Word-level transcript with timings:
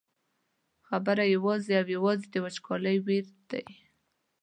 خبره 0.87 1.23
یوازې 1.35 1.73
او 1.81 1.87
یوازې 1.95 2.25
د 2.29 2.35
وچکالۍ 2.43 2.97
ویر 3.05 3.27
دی. 3.51 3.63